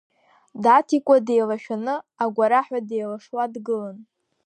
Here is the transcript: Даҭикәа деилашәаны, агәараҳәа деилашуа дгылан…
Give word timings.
Даҭикәа 0.63 1.15
деилашәаны, 1.25 1.95
агәараҳәа 2.23 2.79
деилашуа 2.87 3.45
дгылан… 3.53 3.97